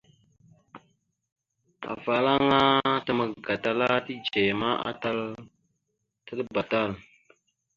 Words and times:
Afalaŋa 1.93 2.61
təmak 3.05 3.31
gatala 3.47 3.89
tidzeya 4.05 4.53
ma, 4.61 4.69
atal 4.89 5.19
taɗəba 6.25 6.61
tal. 6.71 6.91